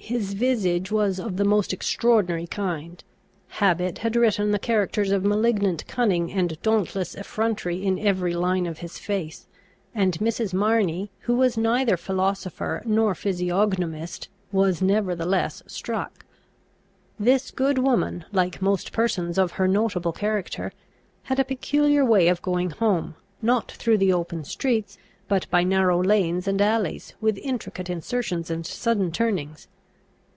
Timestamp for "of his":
8.64-8.98